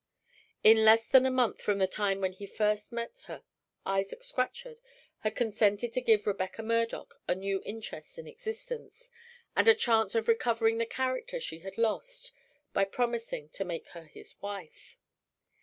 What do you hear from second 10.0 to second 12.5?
of recovering the character she had lost